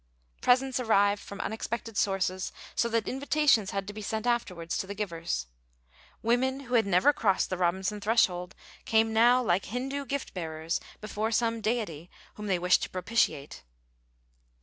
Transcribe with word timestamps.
Presents 0.41 0.79
arrived 0.79 1.21
from 1.21 1.39
unexpected 1.41 1.95
sources, 1.95 2.51
so 2.73 2.89
that 2.89 3.07
invitations 3.07 3.69
had 3.69 3.85
to 3.85 3.93
be 3.93 4.01
sent 4.01 4.25
afterwards 4.25 4.75
to 4.79 4.87
the 4.87 4.95
givers. 4.95 5.45
Women 6.23 6.61
who 6.61 6.73
had 6.73 6.87
never 6.87 7.13
crossed 7.13 7.51
the 7.51 7.57
Robinson 7.57 8.01
threshold 8.01 8.55
came 8.83 9.13
now 9.13 9.43
like 9.43 9.65
Hindoo 9.65 10.07
gift 10.07 10.33
bearers 10.33 10.79
before 11.01 11.31
some 11.31 11.61
deity 11.61 12.09
whom 12.33 12.47
they 12.47 12.57
wished 12.57 12.81
to 12.81 12.89
propitiate. 12.89 13.61